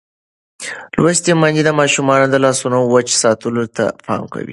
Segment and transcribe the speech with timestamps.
[1.01, 4.49] لوستې میندې د ماشومانو د لاسونو وچ ساتلو ته پام کوي.